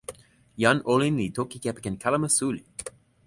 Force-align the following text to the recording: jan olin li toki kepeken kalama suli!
jan 0.63 0.81
olin 0.93 1.15
li 1.19 1.27
toki 1.37 1.57
kepeken 1.65 1.95
kalama 2.03 2.29
suli! 2.37 2.63